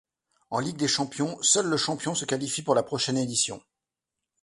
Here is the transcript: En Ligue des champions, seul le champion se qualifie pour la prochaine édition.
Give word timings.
En 0.49 0.57
Ligue 0.59 0.77
des 0.77 0.87
champions, 0.87 1.37
seul 1.43 1.67
le 1.67 1.77
champion 1.77 2.15
se 2.15 2.25
qualifie 2.25 2.63
pour 2.63 2.73
la 2.73 2.81
prochaine 2.81 3.19
édition. 3.19 3.61